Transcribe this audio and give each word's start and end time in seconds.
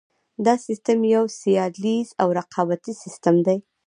دا 0.45 0.53
سیستم 0.67 0.99
یو 1.15 1.23
سیالیز 1.39 2.07
او 2.21 2.27
رقابتي 2.39 2.93
سیستم 3.03 3.35
دی. 3.45 3.57